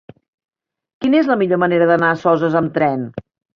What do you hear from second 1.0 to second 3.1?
Quina és la millor manera d'anar a Soses amb tren?